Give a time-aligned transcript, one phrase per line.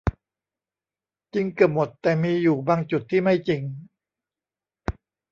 [1.33, 3.61] จริงเกือบหมดแต่มีอยู่บางจุดที่ไม่จริง